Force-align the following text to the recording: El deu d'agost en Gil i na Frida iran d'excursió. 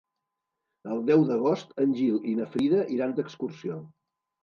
El 0.95 1.03
deu 1.09 1.27
d'agost 1.27 1.77
en 1.87 1.95
Gil 2.01 2.19
i 2.33 2.37
na 2.43 2.51
Frida 2.57 2.83
iran 2.99 3.17
d'excursió. 3.23 3.83